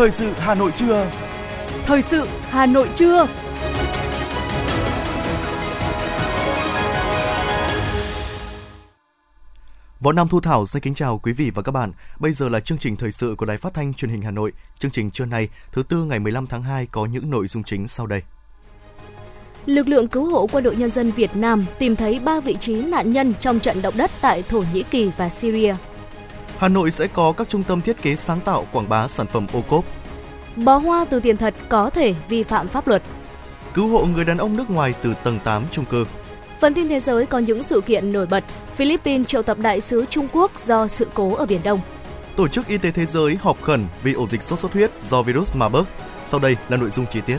[0.00, 1.10] Thời sự Hà Nội trưa.
[1.86, 3.26] Thời sự Hà Nội trưa.
[10.00, 11.92] Võ Nam Thu Thảo xin kính chào quý vị và các bạn.
[12.20, 14.52] Bây giờ là chương trình thời sự của Đài Phát thanh Truyền hình Hà Nội.
[14.78, 17.88] Chương trình trưa nay, thứ tư ngày 15 tháng 2 có những nội dung chính
[17.88, 18.22] sau đây.
[19.66, 22.74] Lực lượng cứu hộ quân đội nhân dân Việt Nam tìm thấy 3 vị trí
[22.74, 25.74] nạn nhân trong trận động đất tại Thổ Nhĩ Kỳ và Syria.
[26.58, 29.46] Hà Nội sẽ có các trung tâm thiết kế sáng tạo quảng bá sản phẩm
[29.52, 29.84] ô cốp.
[30.56, 33.02] Bó hoa từ tiền thật có thể vi phạm pháp luật.
[33.74, 36.04] Cứu hộ người đàn ông nước ngoài từ tầng 8 chung cư.
[36.60, 38.44] Phần tin thế giới có những sự kiện nổi bật.
[38.76, 41.80] Philippines triệu tập đại sứ Trung Quốc do sự cố ở Biển Đông.
[42.36, 45.22] Tổ chức Y tế Thế giới họp khẩn vì ổ dịch sốt xuất huyết do
[45.22, 45.84] virus Marburg.
[46.26, 47.38] Sau đây là nội dung chi tiết.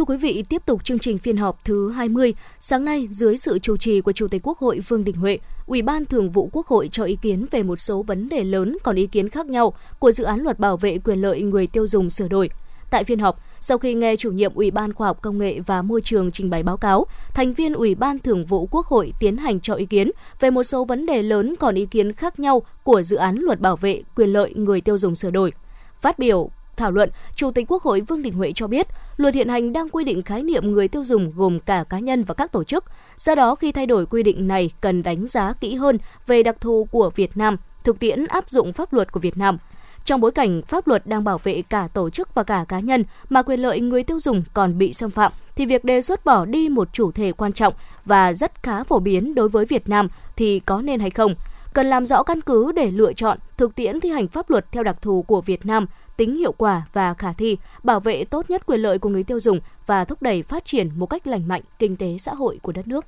[0.00, 3.58] Thưa quý vị, tiếp tục chương trình phiên họp thứ 20, sáng nay dưới sự
[3.58, 6.66] chủ trì của Chủ tịch Quốc hội Vương Đình Huệ, Ủy ban Thường vụ Quốc
[6.66, 9.72] hội cho ý kiến về một số vấn đề lớn còn ý kiến khác nhau
[9.98, 12.50] của dự án luật bảo vệ quyền lợi người tiêu dùng sửa đổi.
[12.90, 15.82] Tại phiên họp, sau khi nghe chủ nhiệm Ủy ban Khoa học Công nghệ và
[15.82, 19.36] Môi trường trình bày báo cáo, thành viên Ủy ban Thường vụ Quốc hội tiến
[19.36, 22.62] hành cho ý kiến về một số vấn đề lớn còn ý kiến khác nhau
[22.82, 25.52] của dự án luật bảo vệ quyền lợi người tiêu dùng sửa đổi.
[25.98, 28.86] Phát biểu thảo luận, Chủ tịch Quốc hội Vương Đình Huệ cho biết,
[29.16, 32.24] luật hiện hành đang quy định khái niệm người tiêu dùng gồm cả cá nhân
[32.24, 32.84] và các tổ chức.
[33.16, 36.60] Do đó, khi thay đổi quy định này cần đánh giá kỹ hơn về đặc
[36.60, 39.58] thù của Việt Nam, thực tiễn áp dụng pháp luật của Việt Nam.
[40.04, 43.04] Trong bối cảnh pháp luật đang bảo vệ cả tổ chức và cả cá nhân
[43.28, 46.44] mà quyền lợi người tiêu dùng còn bị xâm phạm, thì việc đề xuất bỏ
[46.44, 50.08] đi một chủ thể quan trọng và rất khá phổ biến đối với Việt Nam
[50.36, 51.34] thì có nên hay không?
[51.72, 54.82] Cần làm rõ căn cứ để lựa chọn thực tiễn thi hành pháp luật theo
[54.82, 55.86] đặc thù của Việt Nam
[56.20, 59.40] tính hiệu quả và khả thi, bảo vệ tốt nhất quyền lợi của người tiêu
[59.40, 62.72] dùng và thúc đẩy phát triển một cách lành mạnh kinh tế xã hội của
[62.72, 63.04] đất nước.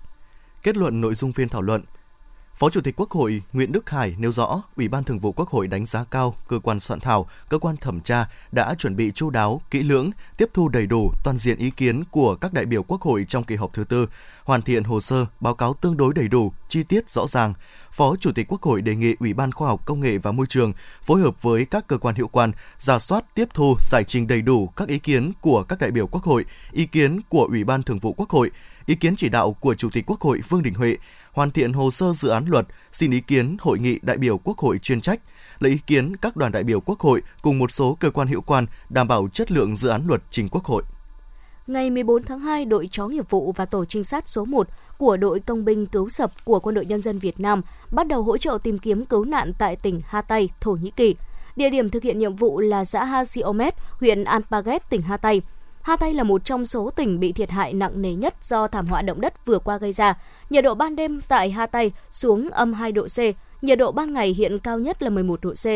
[0.63, 1.83] Kết luận nội dung phiên thảo luận,
[2.57, 5.49] Phó Chủ tịch Quốc hội Nguyễn Đức Hải nêu rõ, Ủy ban Thường vụ Quốc
[5.49, 9.11] hội đánh giá cao cơ quan soạn thảo, cơ quan thẩm tra đã chuẩn bị
[9.15, 12.67] chu đáo, kỹ lưỡng, tiếp thu đầy đủ toàn diện ý kiến của các đại
[12.67, 14.07] biểu Quốc hội trong kỳ họp thứ tư,
[14.45, 17.55] hoàn thiện hồ sơ, báo cáo tương đối đầy đủ, chi tiết rõ ràng.
[17.93, 20.47] Phó Chủ tịch Quốc hội đề nghị Ủy ban Khoa học Công nghệ và Môi
[20.47, 24.27] trường phối hợp với các cơ quan hiệu quan giả soát tiếp thu giải trình
[24.27, 27.65] đầy đủ các ý kiến của các đại biểu Quốc hội, ý kiến của Ủy
[27.65, 28.51] ban Thường vụ Quốc hội,
[28.87, 30.97] ý kiến chỉ đạo của Chủ tịch Quốc hội Vương Đình Huệ,
[31.33, 34.59] hoàn thiện hồ sơ dự án luật, xin ý kiến hội nghị đại biểu Quốc
[34.59, 35.21] hội chuyên trách,
[35.59, 38.41] lấy ý kiến các đoàn đại biểu Quốc hội cùng một số cơ quan hữu
[38.41, 40.83] quan đảm bảo chất lượng dự án luật trình Quốc hội.
[41.67, 45.17] Ngày 14 tháng 2, đội chó nghiệp vụ và tổ trinh sát số 1 của
[45.17, 48.37] đội công binh cứu sập của Quân đội Nhân dân Việt Nam bắt đầu hỗ
[48.39, 51.15] trợ tìm kiếm cứu nạn tại tỉnh Hatay, Thổ Nhĩ Kỳ.
[51.57, 55.43] Địa điểm thực hiện nhiệm vụ là xã Hasiomet, huyện Alpaget, tỉnh Hatay.
[55.83, 58.87] Hà Tây là một trong số tỉnh bị thiệt hại nặng nề nhất do thảm
[58.87, 60.15] họa động đất vừa qua gây ra.
[60.51, 63.19] Nhiệt độ ban đêm tại Hà Tây xuống âm 2 độ C,
[63.63, 65.67] nhiệt độ ban ngày hiện cao nhất là 11 độ C.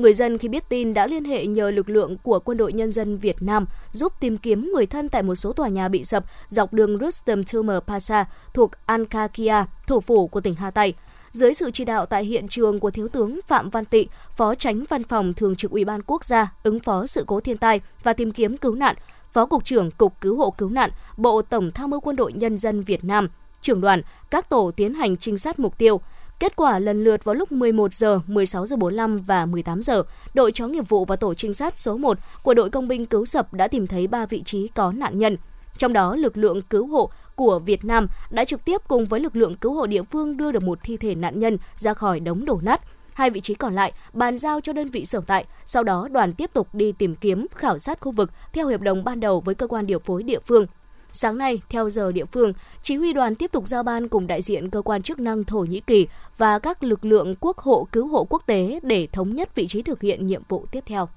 [0.00, 2.92] Người dân khi biết tin đã liên hệ nhờ lực lượng của Quân đội Nhân
[2.92, 6.24] dân Việt Nam giúp tìm kiếm người thân tại một số tòa nhà bị sập
[6.48, 10.94] dọc đường Rustem Tumor Pasa thuộc Ankakia, thủ phủ của tỉnh Hà Tây.
[11.32, 14.84] Dưới sự chỉ đạo tại hiện trường của Thiếu tướng Phạm Văn Tị, Phó Tránh
[14.88, 18.12] Văn phòng Thường trực Ủy ban Quốc gia ứng phó sự cố thiên tai và
[18.12, 18.96] tìm kiếm cứu nạn,
[19.32, 22.58] Phó Cục trưởng Cục Cứu hộ Cứu nạn, Bộ Tổng tham mưu Quân đội Nhân
[22.58, 23.28] dân Việt Nam,
[23.60, 26.00] trưởng đoàn, các tổ tiến hành trinh sát mục tiêu.
[26.40, 30.02] Kết quả lần lượt vào lúc 11 giờ, 16 giờ 45 và 18 giờ,
[30.34, 33.24] đội chó nghiệp vụ và tổ trinh sát số 1 của đội công binh cứu
[33.24, 35.36] sập đã tìm thấy 3 vị trí có nạn nhân.
[35.78, 39.36] Trong đó, lực lượng cứu hộ của Việt Nam đã trực tiếp cùng với lực
[39.36, 42.44] lượng cứu hộ địa phương đưa được một thi thể nạn nhân ra khỏi đống
[42.44, 42.80] đổ nát.
[43.18, 46.34] Hai vị trí còn lại bàn giao cho đơn vị sở tại, sau đó đoàn
[46.34, 49.54] tiếp tục đi tìm kiếm, khảo sát khu vực theo hiệp đồng ban đầu với
[49.54, 50.66] cơ quan điều phối địa phương.
[51.12, 52.52] Sáng nay, theo giờ địa phương,
[52.82, 55.58] chỉ huy đoàn tiếp tục giao ban cùng đại diện cơ quan chức năng Thổ
[55.58, 56.06] Nhĩ Kỳ
[56.36, 59.82] và các lực lượng quốc hộ cứu hộ quốc tế để thống nhất vị trí
[59.82, 61.08] thực hiện nhiệm vụ tiếp theo.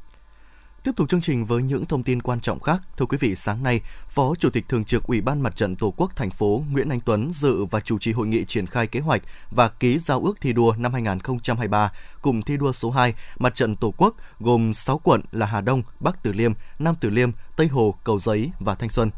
[0.84, 2.82] Tiếp tục chương trình với những thông tin quan trọng khác.
[2.98, 5.94] Thưa quý vị, sáng nay, Phó Chủ tịch Thường trực Ủy ban Mặt trận Tổ
[5.98, 9.00] quốc thành phố Nguyễn Anh Tuấn dự và chủ trì hội nghị triển khai kế
[9.00, 9.22] hoạch
[9.52, 11.92] và ký giao ước thi đua năm 2023
[12.22, 15.84] cùng thi đua số 2 Mặt trận Tổ quốc gồm 6 quận là Hà Đông,
[16.00, 19.10] Bắc Từ Liêm, Nam Từ Liêm, Tây Hồ, Cầu Giấy và Thanh Xuân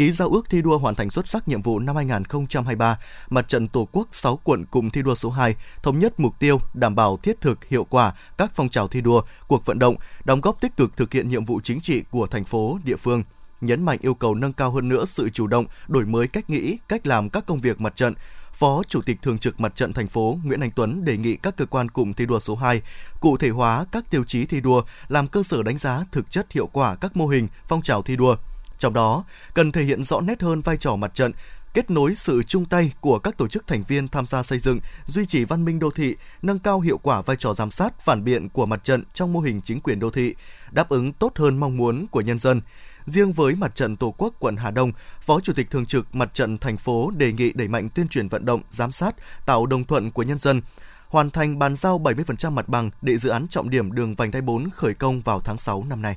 [0.00, 2.98] ký giao ước thi đua hoàn thành xuất sắc nhiệm vụ năm 2023,
[3.30, 6.60] Mặt trận Tổ quốc 6 quận cùng thi đua số 2 thống nhất mục tiêu
[6.74, 9.94] đảm bảo thiết thực hiệu quả các phong trào thi đua, cuộc vận động,
[10.24, 13.22] đóng góp tích cực thực hiện nhiệm vụ chính trị của thành phố, địa phương
[13.60, 16.78] nhấn mạnh yêu cầu nâng cao hơn nữa sự chủ động, đổi mới cách nghĩ,
[16.88, 18.14] cách làm các công việc mặt trận.
[18.52, 21.56] Phó Chủ tịch Thường trực Mặt trận thành phố Nguyễn Anh Tuấn đề nghị các
[21.56, 22.82] cơ quan cụm thi đua số 2
[23.20, 26.52] cụ thể hóa các tiêu chí thi đua, làm cơ sở đánh giá thực chất
[26.52, 28.36] hiệu quả các mô hình, phong trào thi đua,
[28.80, 29.24] trong đó,
[29.54, 31.32] cần thể hiện rõ nét hơn vai trò mặt trận,
[31.74, 34.80] kết nối sự chung tay của các tổ chức thành viên tham gia xây dựng,
[35.06, 38.24] duy trì văn minh đô thị, nâng cao hiệu quả vai trò giám sát, phản
[38.24, 40.34] biện của mặt trận trong mô hình chính quyền đô thị,
[40.70, 42.60] đáp ứng tốt hơn mong muốn của nhân dân.
[43.06, 44.92] Riêng với mặt trận Tổ quốc quận Hà Đông,
[45.22, 48.28] Phó Chủ tịch Thường trực Mặt trận thành phố đề nghị đẩy mạnh tuyên truyền
[48.28, 49.14] vận động, giám sát,
[49.46, 50.62] tạo đồng thuận của nhân dân,
[51.08, 54.42] hoàn thành bàn giao 70% mặt bằng để dự án trọng điểm đường vành đai
[54.42, 56.16] 4 khởi công vào tháng 6 năm nay.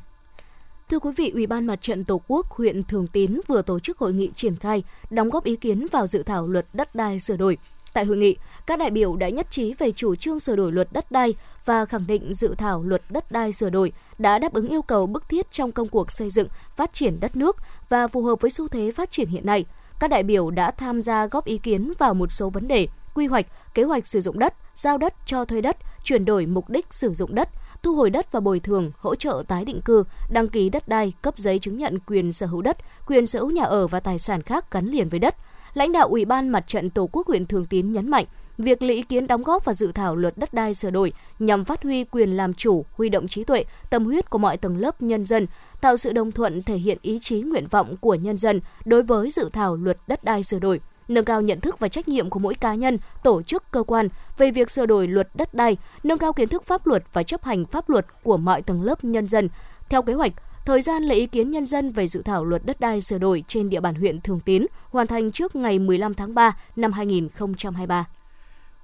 [0.90, 3.98] Thưa quý vị, Ủy ban Mặt trận Tổ quốc huyện Thường Tín vừa tổ chức
[3.98, 7.38] hội nghị triển khai, đóng góp ý kiến vào dự thảo luật đất đai sửa
[7.38, 7.58] đổi.
[7.94, 8.36] Tại hội nghị,
[8.66, 11.34] các đại biểu đã nhất trí về chủ trương sửa đổi luật đất đai
[11.66, 15.08] và khẳng định dự thảo luật đất đai sửa đổi đã đáp ứng yêu cầu
[15.08, 17.58] bức thiết trong công cuộc xây dựng, phát triển đất nước
[17.90, 19.66] và phù hợp với xu thế phát triển hiện nay.
[20.00, 23.26] Các đại biểu đã tham gia góp ý kiến vào một số vấn đề, quy
[23.26, 26.86] hoạch, kế hoạch sử dụng đất, giao đất cho thuê đất, chuyển đổi mục đích
[26.90, 27.50] sử dụng đất,
[27.84, 31.14] thu hồi đất và bồi thường, hỗ trợ tái định cư, đăng ký đất đai,
[31.22, 32.78] cấp giấy chứng nhận quyền sở hữu đất,
[33.08, 35.36] quyền sở hữu nhà ở và tài sản khác gắn liền với đất.
[35.74, 38.26] Lãnh đạo Ủy ban Mặt trận Tổ quốc huyện Thường Tín nhấn mạnh,
[38.58, 41.66] việc lấy ý kiến đóng góp vào dự thảo luật đất đai sửa đổi nhằm
[41.66, 45.02] phát huy quyền làm chủ, huy động trí tuệ, tâm huyết của mọi tầng lớp
[45.02, 45.48] nhân dân,
[45.82, 49.32] tạo sự đồng thuận thể hiện ý chí nguyện vọng của nhân dân đối với
[49.32, 52.40] dự thảo luật đất đai sửa đổi nâng cao nhận thức và trách nhiệm của
[52.40, 54.08] mỗi cá nhân, tổ chức, cơ quan
[54.38, 57.44] về việc sửa đổi luật đất đai, nâng cao kiến thức pháp luật và chấp
[57.44, 59.50] hành pháp luật của mọi tầng lớp nhân dân.
[59.90, 60.32] Theo kế hoạch,
[60.66, 63.44] thời gian lấy ý kiến nhân dân về dự thảo luật đất đai sửa đổi
[63.48, 68.06] trên địa bàn huyện Thường Tín hoàn thành trước ngày 15 tháng 3 năm 2023.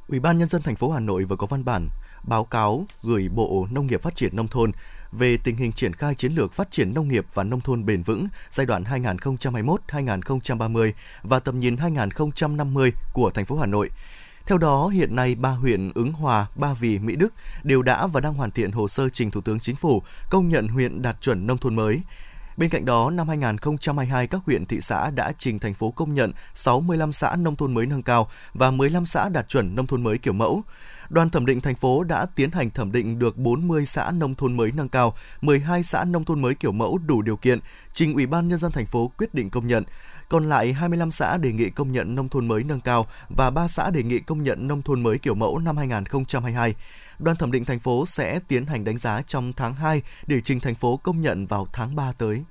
[0.08, 1.88] Ủy ban nhân dân thành phố Hà Nội vừa có văn bản
[2.24, 4.72] báo cáo gửi Bộ Nông nghiệp Phát triển nông thôn
[5.12, 8.04] về tình hình triển khai chiến lược phát triển nông nghiệp và nông thôn bền
[8.04, 10.92] vững giai đoạn 2021-2030
[11.24, 13.90] và tầm nhìn 2050 của thành phố Hà Nội.
[14.46, 17.34] Theo đó, hiện nay ba huyện Ứng Hòa, Ba Vì, Mỹ Đức
[17.64, 20.68] đều đã và đang hoàn thiện hồ sơ trình Thủ tướng Chính phủ công nhận
[20.68, 22.02] huyện đạt chuẩn nông thôn mới.
[22.58, 26.32] Bên cạnh đó, năm 2022, các huyện thị xã đã trình thành phố công nhận
[26.54, 30.18] 65 xã nông thôn mới nâng cao và 15 xã đạt chuẩn nông thôn mới
[30.18, 30.64] kiểu mẫu
[31.10, 34.58] đoàn thẩm định thành phố đã tiến hành thẩm định được 40 xã nông thôn
[34.58, 37.60] mới nâng cao, 12 xã nông thôn mới kiểu mẫu đủ điều kiện,
[37.94, 39.84] trình Ủy ban nhân dân thành phố quyết định công nhận.
[40.30, 43.08] Còn lại 25 xã đề nghị công nhận nông thôn mới nâng cao
[43.38, 46.76] và 3 xã đề nghị công nhận nông thôn mới kiểu mẫu năm 2022.
[47.20, 50.60] Đoàn thẩm định thành phố sẽ tiến hành đánh giá trong tháng 2 để trình
[50.60, 52.44] thành phố công nhận vào tháng 3 tới.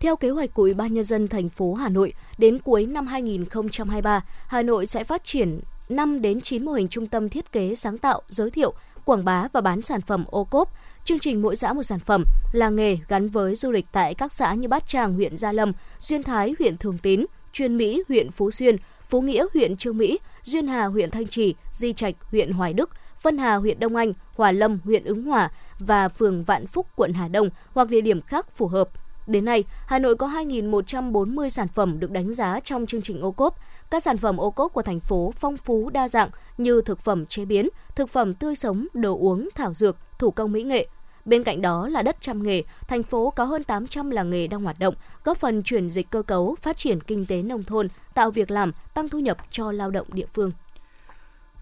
[0.00, 3.06] Theo kế hoạch của Ủy ban nhân dân thành phố Hà Nội, đến cuối năm
[3.06, 7.74] 2023, Hà Nội sẽ phát triển 5 đến 9 mô hình trung tâm thiết kế
[7.74, 8.74] sáng tạo, giới thiệu,
[9.04, 10.72] quảng bá và bán sản phẩm ô cốp.
[11.04, 14.32] Chương trình mỗi xã một sản phẩm, làng nghề gắn với du lịch tại các
[14.32, 18.30] xã như Bát Tràng huyện Gia Lâm, Duyên Thái huyện Thường Tín, Chuyên Mỹ huyện
[18.30, 18.76] Phú Xuyên,
[19.08, 22.90] Phú Nghĩa huyện Trương Mỹ, Duyên Hà huyện Thanh Trì, Di Trạch huyện Hoài Đức,
[23.22, 27.12] vân Hà huyện Đông Anh, Hòa Lâm huyện Ứng Hòa và phường Vạn Phúc quận
[27.12, 28.88] Hà Đông hoặc địa điểm khác phù hợp.
[29.26, 33.30] Đến nay, Hà Nội có 2.140 sản phẩm được đánh giá trong chương trình ô
[33.30, 33.58] cốp.
[33.90, 37.26] Các sản phẩm ô cốp của thành phố phong phú đa dạng như thực phẩm
[37.26, 40.88] chế biến, thực phẩm tươi sống, đồ uống, thảo dược, thủ công mỹ nghệ.
[41.24, 44.62] Bên cạnh đó là đất trăm nghề, thành phố có hơn 800 làng nghề đang
[44.62, 44.94] hoạt động,
[45.24, 48.72] góp phần chuyển dịch cơ cấu, phát triển kinh tế nông thôn, tạo việc làm,
[48.94, 50.52] tăng thu nhập cho lao động địa phương.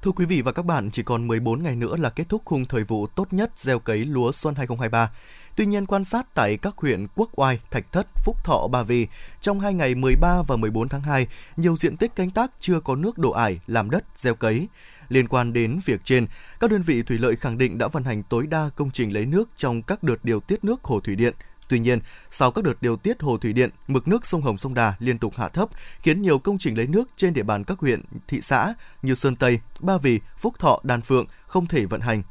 [0.03, 2.65] Thưa quý vị và các bạn, chỉ còn 14 ngày nữa là kết thúc khung
[2.65, 5.11] thời vụ tốt nhất gieo cấy lúa xuân 2023.
[5.57, 9.07] Tuy nhiên, quan sát tại các huyện Quốc Oai, Thạch Thất, Phúc Thọ, Ba Vì,
[9.41, 12.97] trong hai ngày 13 và 14 tháng 2, nhiều diện tích canh tác chưa có
[12.97, 14.69] nước đổ ải làm đất gieo cấy.
[15.09, 16.27] Liên quan đến việc trên,
[16.61, 19.27] các đơn vị thủy lợi khẳng định đã vận hành tối đa công trình lấy
[19.27, 21.35] nước trong các đợt điều tiết nước hồ thủy điện.
[21.69, 21.99] Tuy nhiên,
[22.31, 25.19] sau các đợt điều tiết hồ thủy điện, mực nước sông Hồng sông Đà liên
[25.19, 25.69] tục hạ thấp,
[26.03, 29.37] khiến nhiều công trình lấy nước trên địa bàn các huyện, thị xã như Sơn
[29.37, 32.23] Tây, Ba Vì, Phúc Thọ, Đan Phượng không thể vận hành.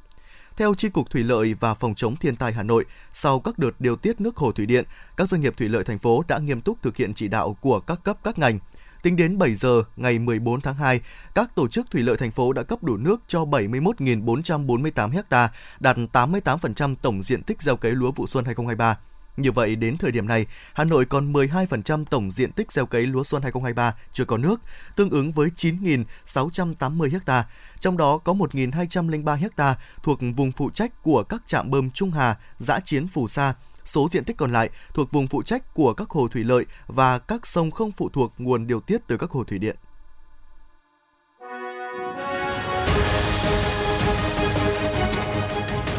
[0.57, 3.71] Theo Tri Cục Thủy lợi và Phòng chống thiên tai Hà Nội, sau các đợt
[3.79, 4.85] điều tiết nước hồ thủy điện,
[5.17, 7.79] các doanh nghiệp thủy lợi thành phố đã nghiêm túc thực hiện chỉ đạo của
[7.79, 8.59] các cấp các ngành.
[9.03, 11.01] Tính đến 7 giờ ngày 14 tháng 2,
[11.35, 15.97] các tổ chức thủy lợi thành phố đã cấp đủ nước cho 71.448 ha, đạt
[15.97, 18.97] 88% tổng diện tích gieo cấy lúa vụ xuân 2023.
[19.37, 23.07] Như vậy, đến thời điểm này, Hà Nội còn 12% tổng diện tích gieo cấy
[23.07, 24.61] lúa xuân 2023 chưa có nước,
[24.95, 27.45] tương ứng với 9.680 ha.
[27.79, 32.37] Trong đó có 1.203 ha thuộc vùng phụ trách của các trạm bơm Trung Hà,
[32.59, 36.09] Giã Chiến Phù Sa, số diện tích còn lại thuộc vùng phụ trách của các
[36.09, 39.43] hồ thủy lợi và các sông không phụ thuộc nguồn điều tiết từ các hồ
[39.43, 39.75] thủy điện.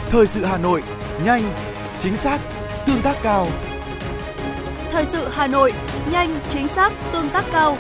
[0.09, 0.83] Thời sự Hà Nội,
[1.25, 1.53] nhanh,
[2.01, 2.41] chính xác,
[2.87, 3.47] tương tác cao.
[4.91, 5.73] Thời sự Hà Nội,
[6.13, 7.77] nhanh, chính xác, tương tác cao.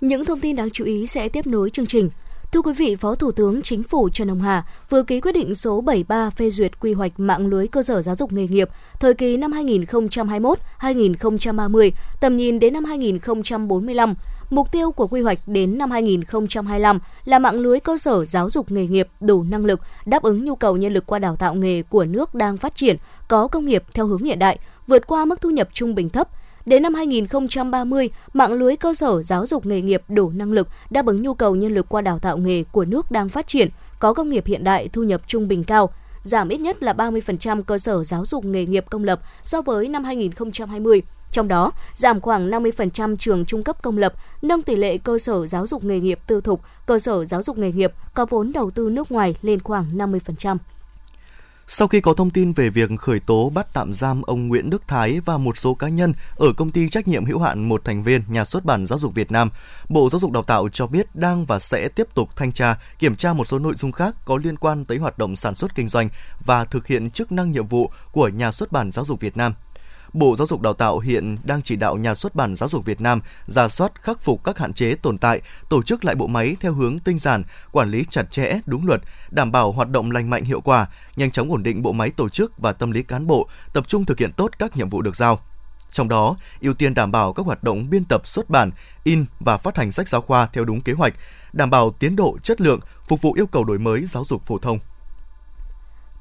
[0.00, 2.10] Những thông tin đáng chú ý sẽ tiếp nối chương trình.
[2.52, 5.54] Thưa quý vị, Phó Thủ tướng Chính phủ Trần Hồng Hà vừa ký quyết định
[5.54, 8.68] số 73 phê duyệt quy hoạch mạng lưới cơ sở giáo dục nghề nghiệp
[9.00, 11.90] thời kỳ năm 2021-2030,
[12.20, 14.14] tầm nhìn đến năm 2045.
[14.50, 18.70] Mục tiêu của quy hoạch đến năm 2025 là mạng lưới cơ sở giáo dục
[18.70, 21.82] nghề nghiệp đủ năng lực đáp ứng nhu cầu nhân lực qua đào tạo nghề
[21.82, 22.96] của nước đang phát triển,
[23.28, 26.28] có công nghiệp theo hướng hiện đại, vượt qua mức thu nhập trung bình thấp,
[26.66, 31.06] Đến năm 2030, mạng lưới cơ sở giáo dục nghề nghiệp đủ năng lực đáp
[31.06, 34.14] ứng nhu cầu nhân lực qua đào tạo nghề của nước đang phát triển, có
[34.14, 35.90] công nghiệp hiện đại, thu nhập trung bình cao,
[36.22, 39.88] giảm ít nhất là 30% cơ sở giáo dục nghề nghiệp công lập so với
[39.88, 41.02] năm 2020.
[41.32, 45.46] Trong đó, giảm khoảng 50% trường trung cấp công lập, nâng tỷ lệ cơ sở
[45.46, 48.70] giáo dục nghề nghiệp tư thục, cơ sở giáo dục nghề nghiệp có vốn đầu
[48.70, 50.56] tư nước ngoài lên khoảng 50%.
[51.72, 54.88] Sau khi có thông tin về việc khởi tố bắt tạm giam ông Nguyễn Đức
[54.88, 58.02] Thái và một số cá nhân ở công ty trách nhiệm hữu hạn một thành
[58.02, 59.50] viên nhà xuất bản Giáo dục Việt Nam,
[59.88, 63.16] Bộ Giáo dục Đào tạo cho biết đang và sẽ tiếp tục thanh tra, kiểm
[63.16, 65.88] tra một số nội dung khác có liên quan tới hoạt động sản xuất kinh
[65.88, 66.08] doanh
[66.44, 69.54] và thực hiện chức năng nhiệm vụ của nhà xuất bản Giáo dục Việt Nam.
[70.12, 73.00] Bộ Giáo dục Đào tạo hiện đang chỉ đạo nhà xuất bản Giáo dục Việt
[73.00, 76.56] Nam ra soát khắc phục các hạn chế tồn tại, tổ chức lại bộ máy
[76.60, 79.00] theo hướng tinh giản, quản lý chặt chẽ, đúng luật,
[79.30, 80.86] đảm bảo hoạt động lành mạnh hiệu quả,
[81.16, 84.04] nhanh chóng ổn định bộ máy tổ chức và tâm lý cán bộ, tập trung
[84.04, 85.40] thực hiện tốt các nhiệm vụ được giao.
[85.92, 88.70] Trong đó, ưu tiên đảm bảo các hoạt động biên tập xuất bản,
[89.04, 91.14] in và phát hành sách giáo khoa theo đúng kế hoạch,
[91.52, 94.58] đảm bảo tiến độ, chất lượng, phục vụ yêu cầu đổi mới giáo dục phổ
[94.58, 94.78] thông.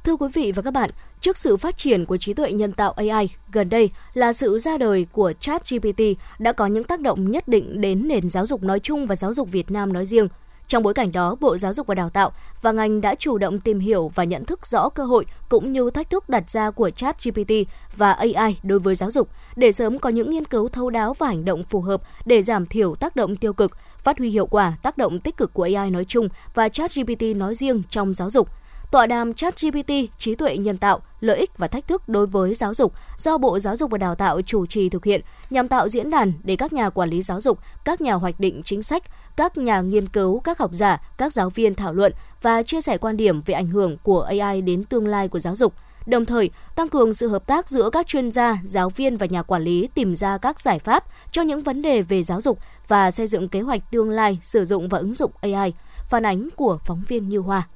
[0.04, 0.90] Thưa quý vị và các bạn,
[1.22, 4.78] trước sự phát triển của trí tuệ nhân tạo AI, gần đây là sự ra
[4.78, 6.02] đời của ChatGPT
[6.40, 9.34] đã có những tác động nhất định đến nền giáo dục nói chung và giáo
[9.34, 10.28] dục Việt Nam nói riêng.
[10.68, 13.60] Trong bối cảnh đó, Bộ Giáo dục và Đào tạo và ngành đã chủ động
[13.60, 16.90] tìm hiểu và nhận thức rõ cơ hội cũng như thách thức đặt ra của
[16.90, 17.52] ChatGPT
[17.98, 21.28] và AI đối với giáo dục để sớm có những nghiên cứu thấu đáo và
[21.28, 24.74] hành động phù hợp để giảm thiểu tác động tiêu cực, phát huy hiệu quả
[24.82, 28.50] tác động tích cực của AI nói chung và ChatGPT nói riêng trong giáo dục
[28.92, 32.74] tọa đàm ChatGPT, trí tuệ nhân tạo, lợi ích và thách thức đối với giáo
[32.74, 36.10] dục do Bộ Giáo dục và Đào tạo chủ trì thực hiện nhằm tạo diễn
[36.10, 39.04] đàn để các nhà quản lý giáo dục, các nhà hoạch định chính sách,
[39.36, 42.98] các nhà nghiên cứu, các học giả, các giáo viên thảo luận và chia sẻ
[42.98, 45.74] quan điểm về ảnh hưởng của AI đến tương lai của giáo dục
[46.06, 49.44] đồng thời tăng cường sự hợp tác giữa các chuyên gia, giáo viên và nhà
[49.44, 53.12] quản lý tìm ra các giải pháp cho những vấn đề về giáo dục và
[53.12, 55.74] xây dựng kế hoạch tương lai sử dụng và ứng dụng AI.
[56.10, 57.68] Phản ánh của phóng viên Như Hoa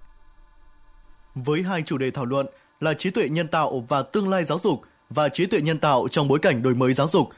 [1.36, 2.46] với hai chủ đề thảo luận
[2.80, 6.08] là trí tuệ nhân tạo và tương lai giáo dục và trí tuệ nhân tạo
[6.12, 7.30] trong bối cảnh đổi mới giáo dục.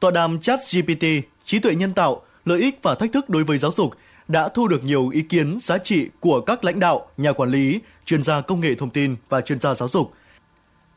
[0.00, 1.04] Tọa đàm chat GPT,
[1.44, 3.94] trí tuệ nhân tạo, lợi ích và thách thức đối với giáo dục
[4.28, 7.80] đã thu được nhiều ý kiến giá trị của các lãnh đạo, nhà quản lý,
[8.04, 10.12] chuyên gia công nghệ thông tin và chuyên gia giáo dục.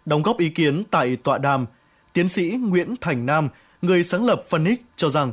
[0.05, 1.65] Đóng góp ý kiến tại tọa đàm,
[2.13, 3.49] tiến sĩ Nguyễn Thành Nam,
[3.81, 5.31] người sáng lập Phoenix cho rằng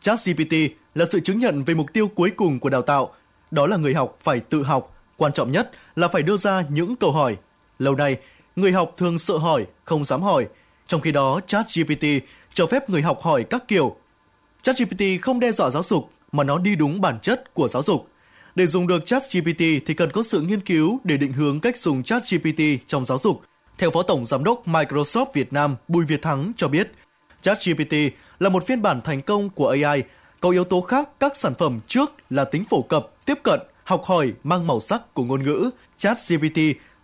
[0.00, 0.54] ChatGPT
[0.94, 3.14] là sự chứng nhận về mục tiêu cuối cùng của đào tạo,
[3.50, 6.96] đó là người học phải tự học, Quan trọng nhất là phải đưa ra những
[6.96, 7.36] câu hỏi.
[7.78, 8.16] Lâu nay,
[8.56, 10.46] người học thường sợ hỏi, không dám hỏi.
[10.86, 12.04] Trong khi đó, ChatGPT
[12.52, 13.96] cho phép người học hỏi các kiểu.
[14.62, 18.08] ChatGPT không đe dọa giáo dục mà nó đi đúng bản chất của giáo dục.
[18.54, 22.02] Để dùng được ChatGPT thì cần có sự nghiên cứu để định hướng cách dùng
[22.02, 23.42] ChatGPT trong giáo dục.
[23.78, 26.92] Theo Phó Tổng Giám đốc Microsoft Việt Nam Bùi Việt Thắng cho biết,
[27.40, 27.94] ChatGPT
[28.38, 30.02] là một phiên bản thành công của AI,
[30.40, 34.04] có yếu tố khác các sản phẩm trước là tính phổ cập, tiếp cận, học
[34.04, 36.58] hỏi mang màu sắc của ngôn ngữ, ChatGPT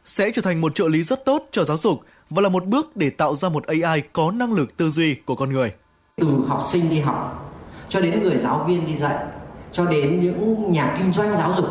[0.05, 2.97] sẽ trở thành một trợ lý rất tốt cho giáo dục và là một bước
[2.97, 5.73] để tạo ra một AI có năng lực tư duy của con người.
[6.17, 7.51] Từ học sinh đi học
[7.89, 9.25] cho đến người giáo viên đi dạy
[9.73, 11.67] cho đến những nhà kinh doanh giáo dục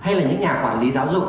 [0.00, 1.24] hay là những nhà quản lý giáo dục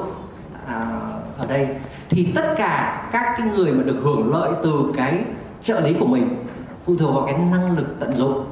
[0.67, 0.99] à,
[1.37, 1.67] ở đây
[2.09, 5.23] thì tất cả các cái người mà được hưởng lợi từ cái
[5.61, 6.45] trợ lý của mình
[6.85, 8.45] phụ thuộc vào cái năng lực tận dụng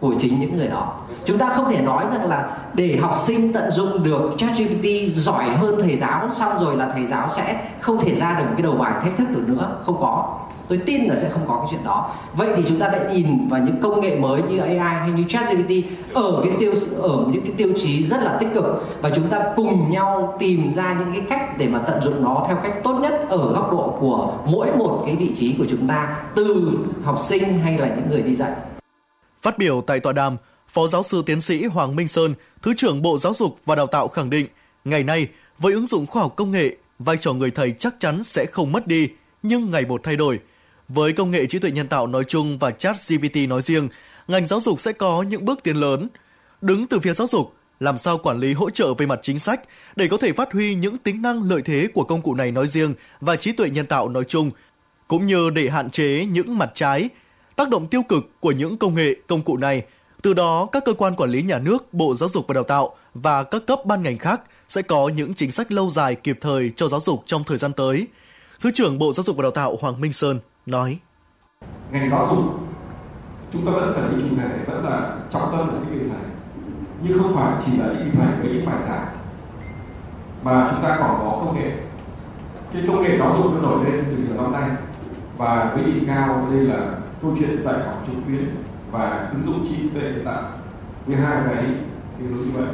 [0.00, 3.52] của chính những người đó chúng ta không thể nói rằng là để học sinh
[3.52, 8.00] tận dụng được ChatGPT giỏi hơn thầy giáo xong rồi là thầy giáo sẽ không
[8.00, 9.76] thể ra được một cái đầu bài thách thức được nữa.
[9.84, 10.38] Không có.
[10.68, 12.10] Tôi tin là sẽ không có cái chuyện đó.
[12.34, 15.24] Vậy thì chúng ta đã nhìn vào những công nghệ mới như AI hay như
[15.28, 15.70] ChatGPT
[16.14, 18.64] ở cái tiêu ở những cái tiêu chí rất là tích cực.
[19.02, 22.44] Và chúng ta cùng nhau tìm ra những cái cách để mà tận dụng nó
[22.48, 25.88] theo cách tốt nhất ở góc độ của mỗi một cái vị trí của chúng
[25.88, 28.50] ta từ học sinh hay là những người đi dạy.
[29.42, 30.36] Phát biểu tại tọa đàm,
[30.72, 33.86] Phó giáo sư tiến sĩ Hoàng Minh Sơn, Thứ trưởng Bộ Giáo dục và Đào
[33.86, 34.46] tạo khẳng định,
[34.84, 38.22] ngày nay, với ứng dụng khoa học công nghệ, vai trò người thầy chắc chắn
[38.24, 39.08] sẽ không mất đi,
[39.42, 40.40] nhưng ngày một thay đổi.
[40.88, 43.88] Với công nghệ trí tuệ nhân tạo nói chung và chat GPT nói riêng,
[44.28, 46.08] ngành giáo dục sẽ có những bước tiến lớn.
[46.60, 49.60] Đứng từ phía giáo dục, làm sao quản lý hỗ trợ về mặt chính sách
[49.96, 52.68] để có thể phát huy những tính năng lợi thế của công cụ này nói
[52.68, 54.50] riêng và trí tuệ nhân tạo nói chung,
[55.08, 57.08] cũng như để hạn chế những mặt trái,
[57.56, 59.82] tác động tiêu cực của những công nghệ, công cụ này
[60.22, 62.94] từ đó, các cơ quan quản lý nhà nước, Bộ Giáo dục và Đào tạo
[63.14, 66.72] và các cấp ban ngành khác sẽ có những chính sách lâu dài kịp thời
[66.76, 68.06] cho giáo dục trong thời gian tới.
[68.60, 70.98] Thứ trưởng Bộ Giáo dục và Đào tạo Hoàng Minh Sơn nói:
[71.92, 72.44] Ngành giáo dục
[73.52, 76.30] chúng ta vẫn cần những chủ thể, vẫn là trọng tâm là những vị thầy,
[77.02, 79.06] nhưng không phải chỉ là những vị thầy với những bài giảng
[80.42, 81.70] mà chúng ta còn có công nghệ.
[82.72, 84.70] Cái công nghệ giáo dục nó nổi lên từ nhiều năm nay
[85.38, 88.48] và với đỉnh cao đây là câu chuyện dạy học trực tuyến
[88.92, 90.42] và ứng dụng trí tuệ nhân tạo
[91.06, 91.64] với hai cái
[92.20, 92.68] yếu tố như vậy.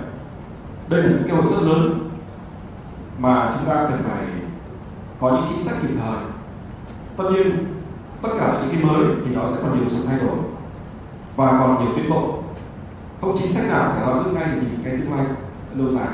[0.89, 2.11] Đây là một cơ hội rất lớn
[3.19, 4.25] mà chúng ta cần phải
[5.21, 6.17] có những chính sách kịp thời.
[7.17, 7.67] Tất nhiên,
[8.23, 10.37] tất cả những cái mới thì nó sẽ còn nhiều sự thay đổi
[11.37, 12.43] và còn nhiều tiến bộ.
[13.21, 15.27] Không chính sách nào phải nói được ngay nhìn cái tương lai
[15.75, 16.09] lâu dài.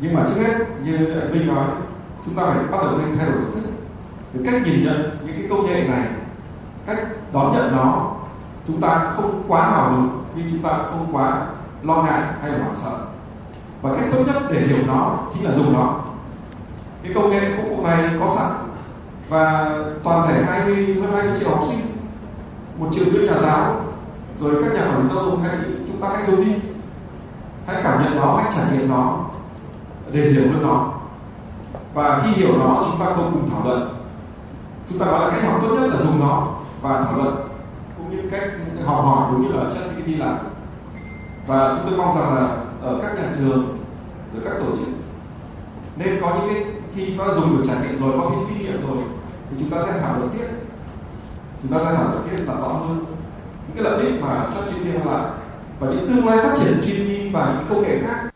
[0.00, 1.66] Nhưng mà trước hết, như anh Vinh nói,
[2.24, 3.70] chúng ta phải bắt đầu thay đổi nhận thức.
[4.32, 6.06] Cái cách nhìn nhận những cái công nghệ này,
[6.86, 6.98] cách
[7.32, 8.11] đón nhận nó
[8.66, 11.46] chúng ta không quá hào hứng nhưng chúng ta không quá
[11.82, 12.98] lo ngại hay là hoảng sợ.
[13.82, 15.94] Và cách tốt nhất để hiểu nó chính là dùng nó.
[17.02, 18.50] Cái công nghệ công cụ này có sẵn
[19.28, 19.70] và
[20.04, 21.80] toàn thể 20 hơn 20 triệu học sinh,
[22.78, 23.80] một triệu rưỡi nhà giáo,
[24.38, 26.54] rồi các nhà quản lý giáo dục hãy, chúng ta hãy dùng đi.
[27.66, 29.18] Hãy cảm nhận nó, hãy trải nghiệm nó
[30.12, 30.92] để hiểu hơn nó.
[31.94, 33.94] Và khi hiểu nó, chúng ta cùng thảo luận.
[34.88, 36.46] Chúng ta nói là cách học tốt nhất là dùng nó
[36.82, 37.51] và thảo luận
[38.32, 38.50] cách
[38.84, 40.36] học hỏi cũng như là chất GPT làm.
[41.46, 43.78] Và chúng tôi mong rằng là ở các nhà trường
[44.34, 44.88] rồi các tổ chức
[45.96, 48.86] nên có những cái khi nó dùng được trải nghiệm rồi có những kinh nghiệm
[48.86, 48.98] rồi
[49.50, 50.46] thì chúng ta sẽ thảo luận tiếp.
[51.62, 53.04] Chúng ta sẽ thảo luận tiếp làm rõ hơn
[53.68, 55.24] những cái lợi ích mà cho chuyên viên lại
[55.80, 58.30] và những tương lai phát triển GPT và những công nghệ khác.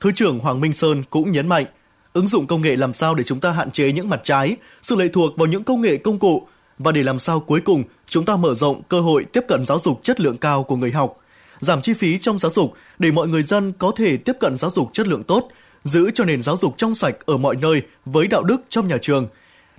[0.00, 1.64] Thứ trưởng Hoàng Minh Sơn cũng nhấn mạnh,
[2.12, 4.96] ứng dụng công nghệ làm sao để chúng ta hạn chế những mặt trái, sự
[4.96, 6.46] lệ thuộc vào những công nghệ công cụ
[6.78, 9.78] và để làm sao cuối cùng chúng ta mở rộng cơ hội tiếp cận giáo
[9.78, 11.16] dục chất lượng cao của người học,
[11.58, 14.70] giảm chi phí trong giáo dục để mọi người dân có thể tiếp cận giáo
[14.70, 15.48] dục chất lượng tốt,
[15.84, 18.96] giữ cho nền giáo dục trong sạch ở mọi nơi với đạo đức trong nhà
[19.00, 19.28] trường.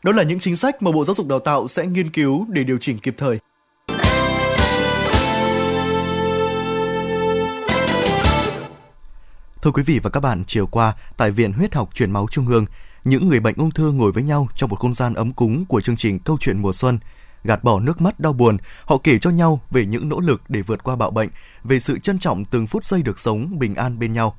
[0.03, 2.63] Đó là những chính sách mà Bộ Giáo dục Đào tạo sẽ nghiên cứu để
[2.63, 3.39] điều chỉnh kịp thời.
[9.62, 12.47] Thưa quý vị và các bạn, chiều qua tại Viện Huyết học Truyền máu Trung
[12.47, 12.65] ương,
[13.04, 15.82] những người bệnh ung thư ngồi với nhau trong một không gian ấm cúng của
[15.82, 17.00] chương trình Câu chuyện mùa xuân.
[17.44, 20.62] Gạt bỏ nước mắt đau buồn, họ kể cho nhau về những nỗ lực để
[20.62, 21.30] vượt qua bạo bệnh,
[21.63, 24.36] về sự trân trọng từng phút giây được sống bình an bên nhau.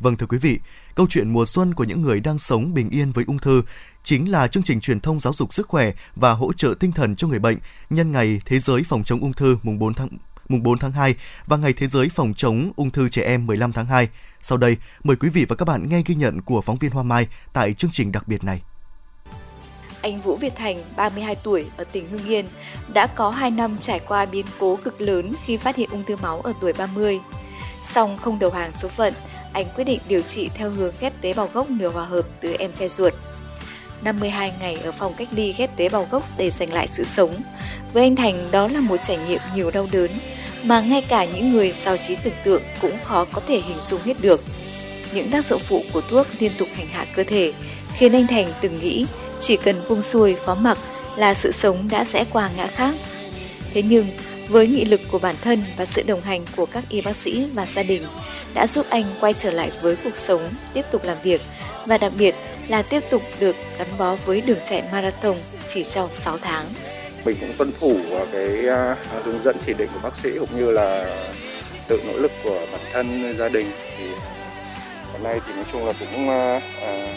[0.00, 0.60] Vâng thưa quý vị,
[0.94, 3.62] câu chuyện mùa xuân của những người đang sống bình yên với ung thư
[4.02, 7.16] chính là chương trình truyền thông giáo dục sức khỏe và hỗ trợ tinh thần
[7.16, 7.58] cho người bệnh
[7.90, 10.08] nhân ngày Thế giới phòng chống ung thư mùng 4 tháng
[10.48, 11.14] mùng 4 tháng 2
[11.46, 14.08] và Ngày Thế giới phòng chống ung thư trẻ em 15 tháng 2.
[14.40, 17.02] Sau đây, mời quý vị và các bạn nghe ghi nhận của phóng viên Hoa
[17.02, 18.60] Mai tại chương trình đặc biệt này.
[20.02, 22.46] Anh Vũ Việt Thành, 32 tuổi, ở tỉnh Hưng Yên,
[22.92, 26.16] đã có 2 năm trải qua biến cố cực lớn khi phát hiện ung thư
[26.16, 27.20] máu ở tuổi 30.
[27.82, 29.14] Song không đầu hàng số phận,
[29.52, 32.56] anh quyết định điều trị theo hướng ghép tế bào gốc nửa hòa hợp từ
[32.58, 33.12] em trai ruột.
[34.02, 37.34] 52 ngày ở phòng cách ly ghép tế bào gốc để giành lại sự sống.
[37.92, 40.10] Với anh Thành, đó là một trải nghiệm nhiều đau đớn,
[40.62, 44.00] mà ngay cả những người sao trí tưởng tượng cũng khó có thể hình dung
[44.04, 44.40] hết được.
[45.14, 47.52] Những tác dụng phụ của thuốc liên tục hành hạ cơ thể
[47.94, 49.06] khiến anh Thành từng nghĩ
[49.40, 50.78] chỉ cần buông xuôi phó mặc
[51.16, 52.94] là sự sống đã sẽ qua ngã khác.
[53.74, 54.06] Thế nhưng,
[54.48, 57.46] với nghị lực của bản thân và sự đồng hành của các y bác sĩ
[57.54, 58.02] và gia đình
[58.54, 61.40] đã giúp anh quay trở lại với cuộc sống, tiếp tục làm việc
[61.86, 62.34] và đặc biệt
[62.68, 65.36] là tiếp tục được gắn bó với đường chạy marathon
[65.68, 66.64] chỉ sau 6 tháng.
[67.24, 67.96] Mình cũng tuân thủ
[68.32, 71.16] cái à, hướng dẫn chỉ định của bác sĩ cũng như là
[71.88, 73.66] tự nỗ lực của bản thân gia đình.
[73.98, 74.04] Thì
[75.12, 77.08] hôm nay thì nói chung là cũng à, à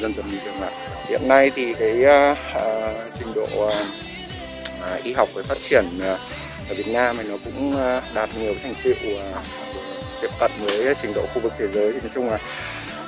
[0.00, 0.72] dần dần bình thường lại.
[1.08, 3.70] Hiện nay thì cái à, à trình độ
[4.82, 5.84] à, y học về phát triển
[6.68, 7.76] ở Việt Nam thì nó cũng
[8.14, 8.94] đạt nhiều thành tựu
[9.34, 9.42] à,
[10.22, 12.38] tiếp cận với trình độ khu vực thế giới thì nói chung là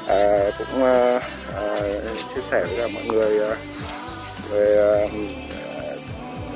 [0.08, 1.20] à, cũng à,
[1.56, 1.80] à,
[2.34, 3.56] chia sẻ với cả mọi người à,
[4.50, 4.96] về à,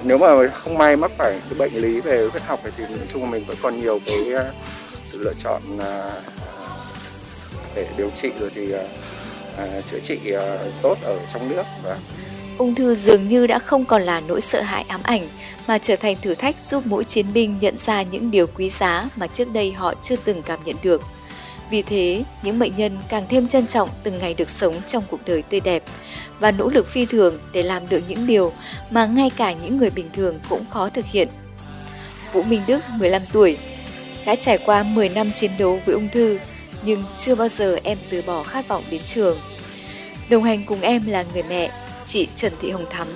[0.04, 3.22] nếu mà không may mắc phải cái bệnh lý về huyết học thì nói chung
[3.22, 4.44] là mình vẫn còn nhiều cái à,
[5.04, 6.10] sự lựa chọn à,
[7.74, 8.82] để điều trị rồi thì à,
[9.56, 11.96] à chữa trị à, tốt ở trong nước và
[12.58, 15.28] ung thư dường như đã không còn là nỗi sợ hãi ám ảnh
[15.66, 19.08] mà trở thành thử thách giúp mỗi chiến binh nhận ra những điều quý giá
[19.16, 21.02] mà trước đây họ chưa từng cảm nhận được.
[21.70, 25.20] Vì thế, những bệnh nhân càng thêm trân trọng từng ngày được sống trong cuộc
[25.26, 25.82] đời tươi đẹp
[26.40, 28.52] và nỗ lực phi thường để làm được những điều
[28.90, 31.28] mà ngay cả những người bình thường cũng khó thực hiện.
[32.32, 33.58] Vũ Minh Đức, 15 tuổi,
[34.26, 36.38] đã trải qua 10 năm chiến đấu với ung thư,
[36.84, 39.38] nhưng chưa bao giờ em từ bỏ khát vọng đến trường.
[40.28, 41.70] Đồng hành cùng em là người mẹ,
[42.06, 43.08] chị Trần Thị Hồng Thắm.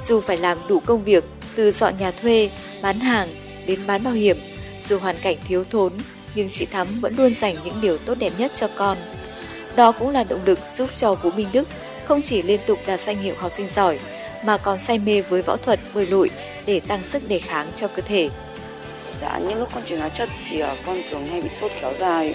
[0.00, 1.24] Dù phải làm đủ công việc
[1.54, 2.50] từ dọn nhà thuê,
[2.82, 3.34] bán hàng
[3.66, 4.38] đến bán bảo hiểm,
[4.84, 5.92] Dù hoàn cảnh thiếu thốn,
[6.34, 8.98] nhưng chị Thắm vẫn luôn dành những điều tốt đẹp nhất cho con.
[9.76, 11.68] Đó cũng là động lực giúp cho Vũ Minh Đức
[12.04, 13.98] không chỉ liên tục đạt danh hiệu học sinh giỏi,
[14.44, 16.30] mà còn say mê với võ thuật bơi lội
[16.66, 18.28] để tăng sức đề kháng cho cơ thể.
[19.22, 21.92] Dạ, những lúc con chuyển hóa chất thì ờ, con thường hay bị sốt kéo
[21.98, 22.34] dài,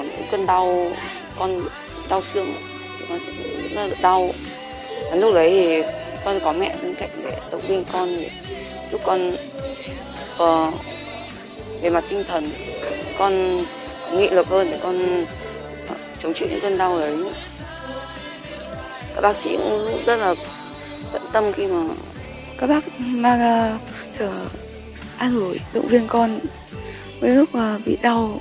[0.00, 0.92] uh, cơn đau,
[1.38, 1.60] con
[2.08, 2.54] đau xương,
[3.08, 4.32] con sẽ đau.
[5.14, 5.82] Lúc đấy thì
[6.24, 8.30] con có mẹ bên cạnh để động viên con, để
[8.90, 9.32] giúp con
[10.42, 10.74] uh,
[11.82, 12.50] về mặt tinh thần,
[13.18, 13.64] con
[14.10, 15.24] có nghị lực hơn để con
[16.18, 17.16] chống chịu những cơn đau đấy.
[19.14, 20.34] Các bác sĩ cũng rất là
[21.12, 21.94] tận tâm khi mà
[22.58, 23.78] các bác mang
[24.18, 24.46] thử ờ,
[25.18, 26.38] an ủi động viên con
[27.20, 28.40] với lúc mà bị đau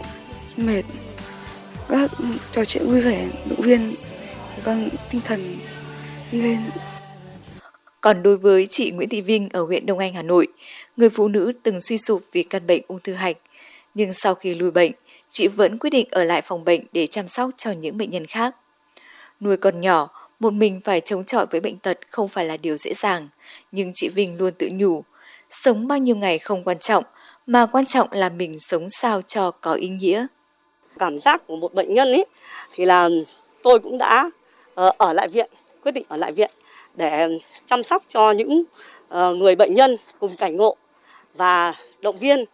[0.58, 0.84] mệt
[1.90, 2.12] các
[2.52, 3.96] trò chuyện vui vẻ động viên
[4.56, 5.58] thì con tinh thần
[6.32, 6.60] đi lên
[8.02, 10.48] còn đối với chị Nguyễn Thị Vinh ở huyện Đông Anh, Hà Nội,
[10.98, 13.38] người phụ nữ từng suy sụp vì căn bệnh ung thư hạch,
[13.94, 14.92] nhưng sau khi lùi bệnh,
[15.30, 18.26] chị vẫn quyết định ở lại phòng bệnh để chăm sóc cho những bệnh nhân
[18.26, 18.56] khác.
[19.40, 20.10] Nuôi con nhỏ,
[20.40, 23.30] một mình phải chống chọi với bệnh tật không phải là điều dễ dàng,
[23.72, 25.04] nhưng chị Vinh luôn tự nhủ,
[25.50, 27.04] sống bao nhiêu ngày không quan trọng,
[27.48, 30.28] mà quan trọng là mình sống sao cho có ý nghĩa.
[31.00, 32.26] Cảm giác của một bệnh nhân ấy
[32.74, 33.10] thì là
[33.64, 34.30] tôi cũng đã
[34.76, 35.50] ờ, ở lại viện,
[35.88, 36.52] quyết định ở lại viện
[36.96, 38.64] để ừ, chăm sóc cho những
[39.10, 40.76] ờ, người bệnh nhân cùng cảnh ngộ
[41.34, 42.46] và động viên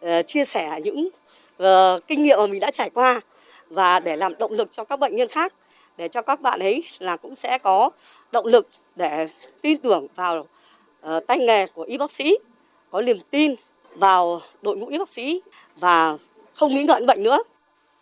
[0.00, 1.08] ờ, chia sẻ những
[1.56, 3.20] ờ, kinh nghiệm mà mình đã trải qua
[3.70, 5.52] và để làm động lực cho các bệnh nhân khác
[5.96, 7.90] để cho các bạn ấy là cũng sẽ có
[8.32, 9.28] động lực để
[9.62, 10.46] tin tưởng vào
[11.26, 12.38] tay nghề của y bác sĩ,
[12.90, 13.54] có niềm tin
[13.94, 15.42] vào đội ngũ y bác sĩ
[15.76, 16.16] và
[16.54, 17.38] không nghĩ ngợi bệnh nữa.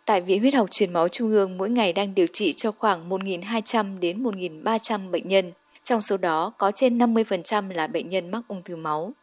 [0.05, 3.09] Tại Viện Huyết học Truyền máu Trung ương mỗi ngày đang điều trị cho khoảng
[3.09, 5.51] 1.200 đến 1.300 bệnh nhân.
[5.83, 9.13] Trong số đó có trên 50% là bệnh nhân mắc ung thư máu.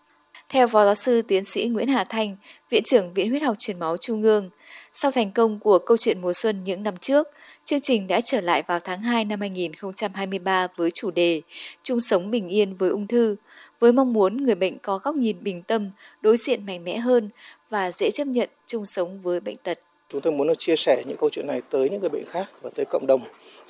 [0.49, 2.37] Theo Phó Giáo sư Tiến sĩ Nguyễn Hà Thanh,
[2.71, 4.51] Viện trưởng Viện Huyết học Truyền máu Trung ương,
[4.92, 7.29] sau thành công của câu chuyện mùa xuân những năm trước,
[7.64, 11.40] Chương trình đã trở lại vào tháng 2 năm 2023 với chủ đề
[11.83, 13.37] Chung sống bình yên với ung thư,
[13.81, 15.90] với mong muốn người bệnh có góc nhìn bình tâm,
[16.21, 17.31] đối diện mạnh mẽ hơn
[17.71, 19.79] và dễ chấp nhận chung sống với bệnh tật.
[20.12, 22.70] Chúng tôi muốn chia sẻ những câu chuyện này tới những người bệnh khác và
[22.75, 23.20] tới cộng đồng.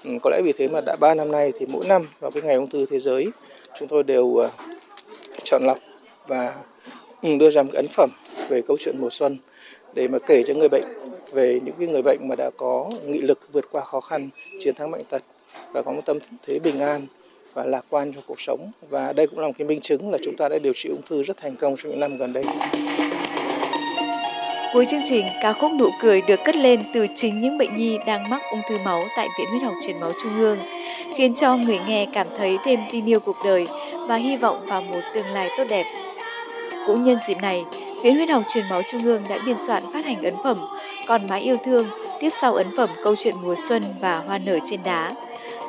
[0.05, 2.43] Ừ, có lẽ vì thế mà đã 3 năm nay thì mỗi năm vào cái
[2.43, 3.27] ngày ung thư thế giới
[3.79, 4.51] chúng tôi đều ờ,
[5.45, 5.79] chọn lọc
[6.27, 6.55] và
[7.23, 8.11] ừ, đưa ra một ấn phẩm
[8.49, 9.37] về câu chuyện mùa xuân
[9.95, 10.85] để mà kể cho người bệnh
[11.33, 14.29] về những cái người bệnh mà đã có nghị lực vượt qua khó khăn,
[14.61, 15.23] chiến thắng bệnh tật
[15.73, 17.07] và có một tâm thế bình an
[17.55, 18.71] và lạc quan trong cuộc sống.
[18.91, 21.03] Và đây cũng là một cái minh chứng là chúng ta đã điều trị ung
[21.07, 22.45] thư rất thành công trong những năm gần đây.
[24.73, 27.99] Cuối chương trình, ca khúc nụ cười được cất lên từ chính những bệnh nhi
[28.07, 30.59] đang mắc ung thư máu tại Viện Huyết học Truyền máu Trung ương,
[31.17, 33.69] khiến cho người nghe cảm thấy thêm tin yêu cuộc đời
[34.09, 35.85] và hy vọng vào một tương lai tốt đẹp.
[36.87, 37.65] Cũng nhân dịp này,
[38.03, 40.61] Viện Huyết học Truyền máu Trung ương đã biên soạn phát hành ấn phẩm
[41.07, 41.87] còn mái yêu thương,
[42.21, 45.13] tiếp sau ấn phẩm Câu chuyện mùa xuân và Hoa nở trên đá.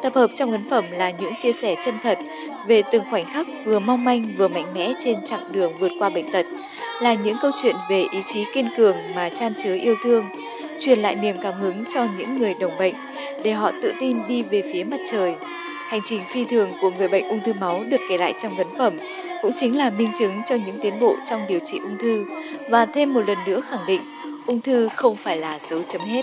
[0.04, 2.20] Tập hợp trong ấn phẩm là những chia sẻ chân thật
[2.68, 6.10] về từng khoảnh khắc vừa mong manh vừa mạnh mẽ trên chặng đường vượt qua
[6.10, 6.46] bệnh tật,
[7.02, 10.26] là những câu chuyện về ý chí kiên cường mà chan chứa yêu thương,
[10.80, 12.96] truyền lại niềm cảm hứng cho những người đồng bệnh
[13.44, 15.36] để họ tự tin đi về phía mặt trời.
[15.88, 18.68] Hành trình phi thường của người bệnh ung thư máu được kể lại trong ấn
[18.78, 18.98] phẩm
[19.42, 22.26] cũng chính là minh chứng cho những tiến bộ trong điều trị ung thư
[22.70, 24.02] và thêm một lần nữa khẳng định
[24.46, 26.22] ung thư không phải là dấu chấm hết.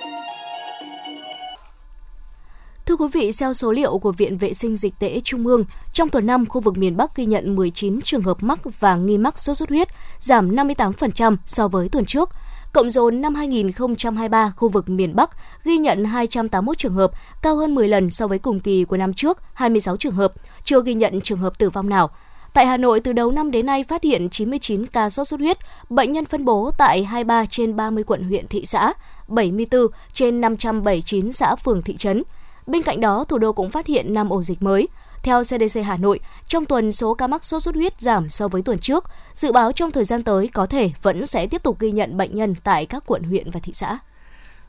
[2.91, 6.09] Thưa quý vị, theo số liệu của Viện Vệ sinh Dịch tễ Trung ương, trong
[6.09, 9.39] tuần năm khu vực miền Bắc ghi nhận 19 trường hợp mắc và nghi mắc
[9.39, 12.31] sốt xuất huyết, giảm 58% so với tuần trước.
[12.73, 15.31] Cộng dồn năm 2023, khu vực miền Bắc
[15.65, 17.11] ghi nhận 281 trường hợp,
[17.43, 20.33] cao hơn 10 lần so với cùng kỳ của năm trước, 26 trường hợp,
[20.65, 22.11] chưa ghi nhận trường hợp tử vong nào.
[22.53, 25.59] Tại Hà Nội, từ đầu năm đến nay phát hiện 99 ca sốt xuất huyết,
[25.91, 28.93] bệnh nhân phân bố tại 23 trên 30 quận huyện thị xã,
[29.29, 32.23] 74 trên 579 xã phường thị trấn.
[32.67, 34.89] Bên cạnh đó, thủ đô cũng phát hiện 5 ổ dịch mới.
[35.23, 38.63] Theo CDC Hà Nội, trong tuần số ca mắc sốt xuất huyết giảm so với
[38.63, 41.91] tuần trước, dự báo trong thời gian tới có thể vẫn sẽ tiếp tục ghi
[41.91, 43.99] nhận bệnh nhân tại các quận huyện và thị xã.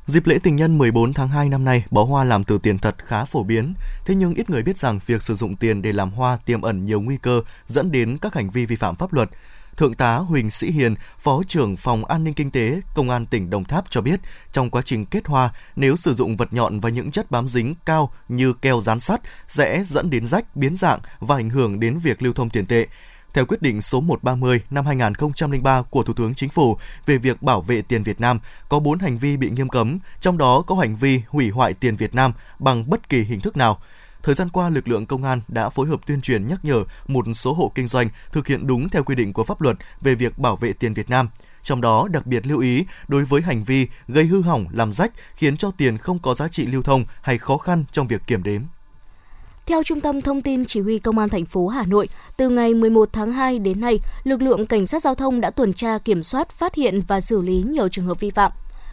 [0.06, 2.96] Dịp lễ tình nhân 14 tháng 2 năm nay, bó hoa làm từ tiền thật
[2.98, 3.74] khá phổ biến.
[4.06, 6.86] Thế nhưng ít người biết rằng việc sử dụng tiền để làm hoa tiềm ẩn
[6.86, 9.30] nhiều nguy cơ dẫn đến các hành vi vi phạm pháp luật.
[9.78, 13.50] Thượng tá Huỳnh Sĩ Hiền, Phó trưởng Phòng An ninh Kinh tế, Công an tỉnh
[13.50, 14.20] Đồng Tháp cho biết,
[14.52, 17.76] trong quá trình kết hoa, nếu sử dụng vật nhọn và những chất bám dính
[17.86, 22.00] cao như keo dán sắt sẽ dẫn đến rách, biến dạng và ảnh hưởng đến
[22.00, 22.88] việc lưu thông tiền tệ.
[23.34, 27.62] Theo quyết định số 130 năm 2003 của Thủ tướng Chính phủ về việc bảo
[27.62, 30.96] vệ tiền Việt Nam, có 4 hành vi bị nghiêm cấm, trong đó có hành
[30.96, 33.80] vi hủy hoại tiền Việt Nam bằng bất kỳ hình thức nào.
[34.24, 37.26] Thời gian qua, lực lượng công an đã phối hợp tuyên truyền nhắc nhở một
[37.36, 40.38] số hộ kinh doanh thực hiện đúng theo quy định của pháp luật về việc
[40.38, 41.30] bảo vệ tiền Việt Nam.
[41.64, 45.12] Trong đó đặc biệt lưu ý đối với hành vi gây hư hỏng, làm rách
[45.36, 48.44] khiến cho tiền không có giá trị lưu thông hay khó khăn trong việc kiểm
[48.44, 48.62] đếm.
[49.66, 52.74] Theo Trung tâm Thông tin Chỉ huy Công an thành phố Hà Nội, từ ngày
[52.74, 56.24] 11 tháng 2 đến nay, lực lượng cảnh sát giao thông đã tuần tra kiểm
[56.24, 58.52] soát, phát hiện và xử lý nhiều trường hợp vi phạm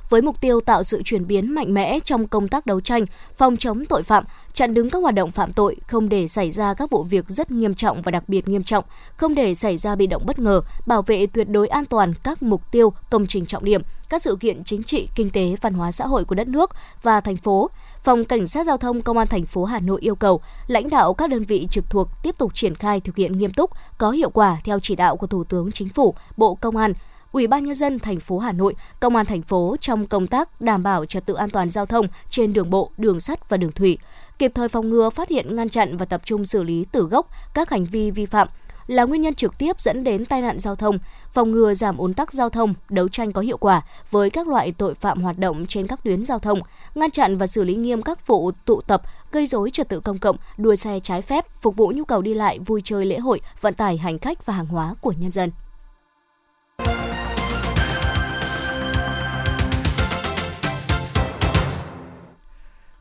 [0.09, 3.05] với mục tiêu tạo sự chuyển biến mạnh mẽ trong công tác đấu tranh,
[3.37, 6.75] phòng chống tội phạm, chặn đứng các hoạt động phạm tội, không để xảy ra
[6.75, 8.85] các vụ việc rất nghiêm trọng và đặc biệt nghiêm trọng,
[9.17, 12.43] không để xảy ra bị động bất ngờ, bảo vệ tuyệt đối an toàn các
[12.43, 15.93] mục tiêu, công trình trọng điểm, các sự kiện chính trị, kinh tế, văn hóa
[15.93, 16.71] xã hội của đất nước
[17.03, 17.71] và thành phố.
[18.03, 21.15] Phòng Cảnh sát Giao thông Công an thành phố Hà Nội yêu cầu lãnh đạo
[21.15, 24.31] các đơn vị trực thuộc tiếp tục triển khai thực hiện nghiêm túc, có hiệu
[24.31, 26.93] quả theo chỉ đạo của Thủ tướng Chính phủ, Bộ Công an,
[27.33, 30.61] Ủy ban nhân dân thành phố Hà Nội, Công an thành phố trong công tác
[30.61, 33.73] đảm bảo trật tự an toàn giao thông trên đường bộ, đường sắt và đường
[33.73, 33.99] thủy,
[34.39, 37.29] kịp thời phòng ngừa, phát hiện, ngăn chặn và tập trung xử lý từ gốc
[37.55, 38.49] các hành vi vi phạm
[38.87, 40.99] là nguyên nhân trực tiếp dẫn đến tai nạn giao thông,
[41.33, 44.73] phòng ngừa giảm ùn tắc giao thông, đấu tranh có hiệu quả với các loại
[44.73, 46.61] tội phạm hoạt động trên các tuyến giao thông,
[46.95, 50.19] ngăn chặn và xử lý nghiêm các vụ tụ tập gây dối trật tự công
[50.19, 53.41] cộng, đua xe trái phép, phục vụ nhu cầu đi lại, vui chơi lễ hội,
[53.61, 55.51] vận tải hành khách và hàng hóa của nhân dân.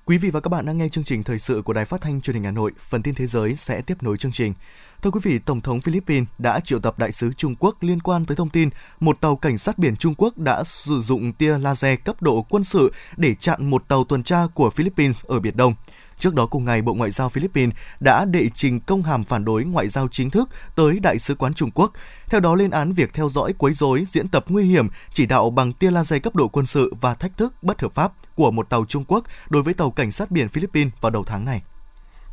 [0.07, 2.21] Quý vị và các bạn đang nghe chương trình thời sự của Đài Phát thanh
[2.21, 2.71] Truyền hình Hà Nội.
[2.89, 4.53] Phần tin thế giới sẽ tiếp nối chương trình.
[5.01, 8.25] Thưa quý vị, Tổng thống Philippines đã triệu tập đại sứ Trung Quốc liên quan
[8.25, 11.99] tới thông tin một tàu cảnh sát biển Trung Quốc đã sử dụng tia laser
[12.05, 15.75] cấp độ quân sự để chặn một tàu tuần tra của Philippines ở Biển Đông.
[16.19, 19.63] Trước đó cùng ngày, Bộ Ngoại giao Philippines đã đệ trình công hàm phản đối
[19.63, 21.91] ngoại giao chính thức tới Đại sứ quán Trung Quốc.
[22.29, 25.49] Theo đó lên án việc theo dõi quấy rối, diễn tập nguy hiểm, chỉ đạo
[25.49, 28.69] bằng tia laser cấp độ quân sự và thách thức bất hợp pháp của một
[28.69, 31.61] tàu Trung Quốc đối với tàu cảnh sát biển Philippines vào đầu tháng này.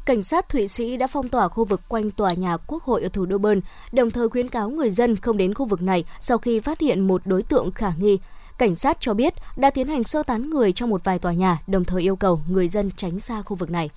[0.06, 3.08] Cảnh sát Thụy Sĩ đã phong tỏa khu vực quanh tòa nhà Quốc hội ở
[3.08, 3.60] thủ đô Bern,
[3.92, 7.06] đồng thời khuyến cáo người dân không đến khu vực này sau khi phát hiện
[7.06, 8.18] một đối tượng khả nghi.
[8.58, 11.58] Cảnh sát cho biết đã tiến hành sơ tán người trong một vài tòa nhà,
[11.66, 13.90] đồng thời yêu cầu người dân tránh xa khu vực này.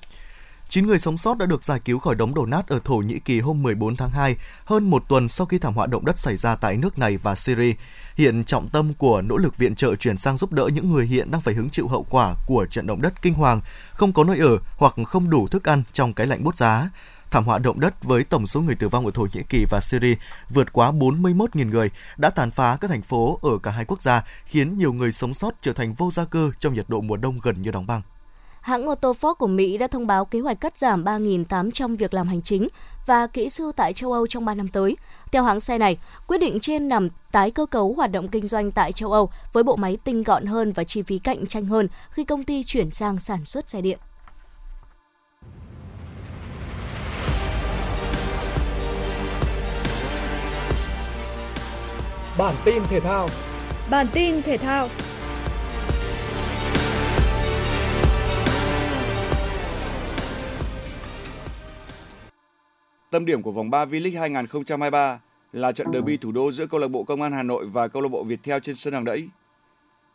[0.69, 3.19] 9 người sống sót đã được giải cứu khỏi đống đổ nát ở Thổ Nhĩ
[3.19, 6.35] Kỳ hôm 14 tháng 2, hơn một tuần sau khi thảm họa động đất xảy
[6.35, 7.73] ra tại nước này và Syria.
[8.15, 11.31] Hiện trọng tâm của nỗ lực viện trợ chuyển sang giúp đỡ những người hiện
[11.31, 14.39] đang phải hứng chịu hậu quả của trận động đất kinh hoàng, không có nơi
[14.39, 16.89] ở hoặc không đủ thức ăn trong cái lạnh bút giá.
[17.31, 19.79] Thảm họa động đất với tổng số người tử vong ở Thổ Nhĩ Kỳ và
[19.79, 20.15] Syria
[20.49, 24.23] vượt quá 41.000 người đã tàn phá các thành phố ở cả hai quốc gia,
[24.45, 27.39] khiến nhiều người sống sót trở thành vô gia cư trong nhiệt độ mùa đông
[27.43, 28.01] gần như đóng băng.
[28.61, 32.13] Hãng ô tô Ford của Mỹ đã thông báo kế hoạch cắt giảm 3.800 việc
[32.13, 32.67] làm hành chính
[33.05, 34.97] và kỹ sư tại châu Âu trong 3 năm tới.
[35.31, 38.71] Theo hãng xe này, quyết định trên nằm tái cơ cấu hoạt động kinh doanh
[38.71, 41.87] tại châu Âu với bộ máy tinh gọn hơn và chi phí cạnh tranh hơn
[42.09, 43.99] khi công ty chuyển sang sản xuất xe điện.
[52.37, 53.29] Bản tin thể thao.
[53.89, 54.87] Bản tin thể thao.
[63.09, 65.19] Tâm điểm của vòng 3 V-League 2023
[65.53, 68.01] là trận derby thủ đô giữa câu lạc bộ Công an Hà Nội và câu
[68.01, 69.29] lạc bộ Viettel trên sân hàng đẫy.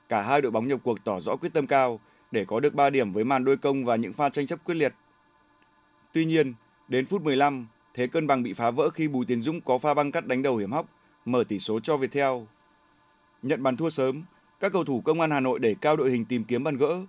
[0.09, 2.91] Cả hai đội bóng nhập cuộc tỏ rõ quyết tâm cao để có được 3
[2.91, 4.95] điểm với màn đôi công và những pha tranh chấp quyết liệt.
[6.13, 6.55] Tuy nhiên,
[6.89, 9.95] đến phút 15, thế cân bằng bị phá vỡ khi Bùi Tiến Dũng có pha
[9.95, 10.87] băng cắt đánh đầu hiểm hóc
[11.25, 12.33] mở tỷ số cho Viettel.
[13.43, 14.23] Nhận bàn thua sớm,
[14.61, 17.07] các cầu thủ công an Hà Nội để cao đội hình tìm kiếm bàn gỡ.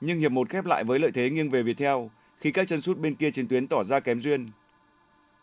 [0.00, 1.96] Nhưng hiệp 1 khép lại với lợi thế nghiêng về Viettel
[2.36, 4.48] khi các chân sút bên kia chiến tuyến tỏ ra kém duyên.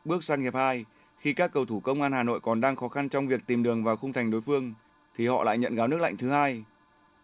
[0.05, 0.85] Bước sang hiệp 2,
[1.17, 3.63] khi các cầu thủ công an Hà Nội còn đang khó khăn trong việc tìm
[3.63, 4.73] đường vào khung thành đối phương
[5.15, 6.63] thì họ lại nhận gáo nước lạnh thứ hai.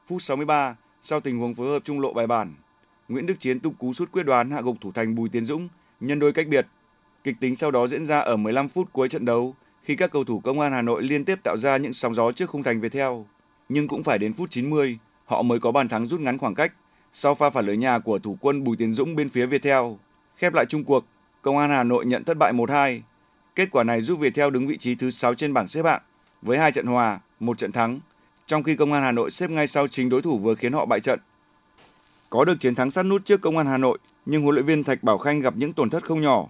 [0.06, 2.56] Phút 63, sau tình huống phối hợp trung lộ bài bản,
[3.08, 5.68] Nguyễn Đức Chiến tung cú sút quyết đoán hạ gục thủ thành Bùi Tiến Dũng
[6.00, 6.68] nhân đôi cách biệt.
[7.24, 9.56] Kịch tính sau đó diễn ra ở 15 phút cuối trận đấu
[9.88, 12.32] khi các cầu thủ công an Hà Nội liên tiếp tạo ra những sóng gió
[12.32, 13.12] trước khung thành Viettel.
[13.70, 16.74] Nhưng cũng phải đến phút 90, họ mới có bàn thắng rút ngắn khoảng cách
[17.14, 19.84] sau pha phản lưới nhà của thủ quân Bùi Tiến Dũng bên phía Viettel.
[20.36, 21.06] Khép lại chung cuộc,
[21.42, 23.02] Công an Hà Nội nhận thất bại 1-2.
[23.56, 26.02] Kết quả này giúp Viettel đứng vị trí thứ 6 trên bảng xếp hạng
[26.42, 28.00] với hai trận hòa, một trận thắng,
[28.48, 30.86] trong khi Công an Hà Nội xếp ngay sau chính đối thủ vừa khiến họ
[30.86, 31.20] bại trận.
[32.30, 34.84] Có được chiến thắng sát nút trước Công an Hà Nội, nhưng huấn luyện viên
[34.84, 36.48] Thạch Bảo Khanh gặp những tổn thất không nhỏ.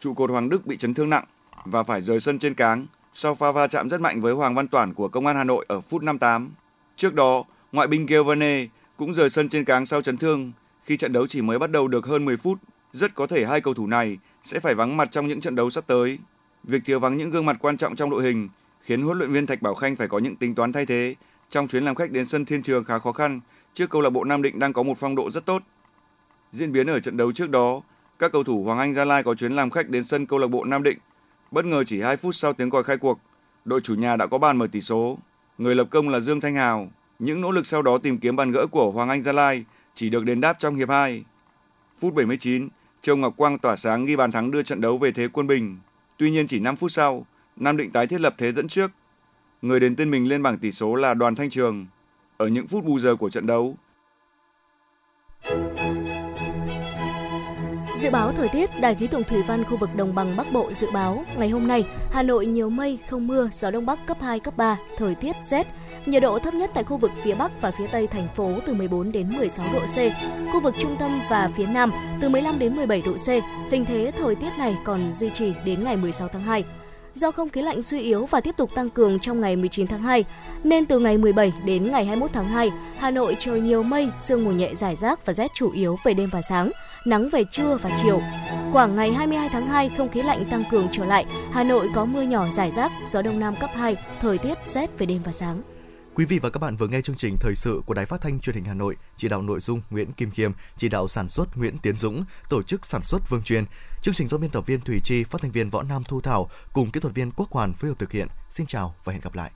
[0.00, 1.24] Trụ cột Hoàng Đức bị chấn thương nặng
[1.70, 4.68] và phải rời sân trên cáng sau pha va chạm rất mạnh với Hoàng Văn
[4.68, 6.50] Toản của Công an Hà Nội ở phút 58.
[6.96, 10.52] Trước đó, ngoại binh Giovane cũng rời sân trên cáng sau chấn thương
[10.84, 12.58] khi trận đấu chỉ mới bắt đầu được hơn 10 phút.
[12.92, 15.70] Rất có thể hai cầu thủ này sẽ phải vắng mặt trong những trận đấu
[15.70, 16.18] sắp tới.
[16.64, 18.48] Việc thiếu vắng những gương mặt quan trọng trong đội hình
[18.82, 21.14] khiến huấn luyện viên Thạch Bảo Khanh phải có những tính toán thay thế
[21.50, 23.40] trong chuyến làm khách đến sân Thiên Trường khá khó khăn
[23.74, 25.62] trước câu lạc bộ Nam Định đang có một phong độ rất tốt.
[26.52, 27.82] Diễn biến ở trận đấu trước đó,
[28.18, 30.46] các cầu thủ Hoàng Anh Gia Lai có chuyến làm khách đến sân câu lạc
[30.46, 30.98] bộ Nam Định.
[31.50, 33.18] Bất ngờ chỉ 2 phút sau tiếng còi khai cuộc,
[33.64, 35.18] đội chủ nhà đã có bàn mở tỷ số.
[35.58, 36.88] Người lập công là Dương Thanh Hào.
[37.18, 40.10] Những nỗ lực sau đó tìm kiếm bàn gỡ của Hoàng Anh Gia Lai chỉ
[40.10, 41.24] được đền đáp trong hiệp 2.
[42.00, 42.68] Phút 79,
[43.02, 45.78] Châu Ngọc Quang tỏa sáng ghi bàn thắng đưa trận đấu về thế quân bình.
[46.16, 48.90] Tuy nhiên chỉ 5 phút sau, Nam Định tái thiết lập thế dẫn trước.
[49.62, 51.86] Người đến tên mình lên bảng tỷ số là Đoàn Thanh Trường.
[52.36, 53.76] Ở những phút bù giờ của trận đấu,
[57.98, 60.72] Dự báo thời tiết, Đài khí tượng thủy văn khu vực đồng bằng Bắc Bộ
[60.72, 64.16] dự báo ngày hôm nay Hà Nội nhiều mây, không mưa, gió đông bắc cấp
[64.20, 65.66] 2 cấp 3, thời tiết rét.
[66.06, 68.74] Nhiệt độ thấp nhất tại khu vực phía Bắc và phía Tây thành phố từ
[68.74, 69.96] 14 đến 16 độ C,
[70.52, 73.28] khu vực trung tâm và phía Nam từ 15 đến 17 độ C.
[73.70, 76.64] Hình thế thời tiết này còn duy trì đến ngày 16 tháng 2
[77.14, 80.02] do không khí lạnh suy yếu và tiếp tục tăng cường trong ngày 19 tháng
[80.02, 80.24] 2,
[80.64, 84.44] nên từ ngày 17 đến ngày 21 tháng 2, Hà Nội trời nhiều mây, sương
[84.44, 86.70] mù nhẹ rải rác và rét chủ yếu về đêm và sáng,
[87.04, 88.20] nắng về trưa và chiều.
[88.72, 92.04] Khoảng ngày 22 tháng 2, không khí lạnh tăng cường trở lại, Hà Nội có
[92.04, 95.32] mưa nhỏ rải rác, gió đông nam cấp 2, thời tiết rét về đêm và
[95.32, 95.62] sáng.
[96.14, 98.40] Quý vị và các bạn vừa nghe chương trình thời sự của Đài Phát thanh
[98.40, 101.56] Truyền hình Hà Nội, chỉ đạo nội dung Nguyễn Kim Khiêm, chỉ đạo sản xuất
[101.56, 103.64] Nguyễn Tiến Dũng, tổ chức sản xuất Vương Truyền.
[104.02, 106.50] Chương trình do biên tập viên Thủy Chi, phát thanh viên Võ Nam Thu Thảo
[106.72, 108.28] cùng kỹ thuật viên Quốc Hoàn phối hợp thực hiện.
[108.50, 109.50] Xin chào và hẹn gặp lại.